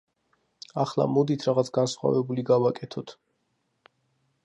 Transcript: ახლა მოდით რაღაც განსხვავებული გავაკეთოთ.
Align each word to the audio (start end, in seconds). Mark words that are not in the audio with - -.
ახლა 0.83 1.05
მოდით 1.17 1.45
რაღაც 1.49 1.71
განსხვავებული 1.79 2.49
გავაკეთოთ. 2.51 3.15